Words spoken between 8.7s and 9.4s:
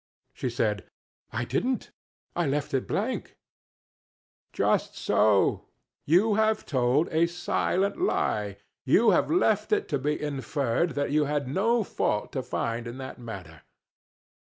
you have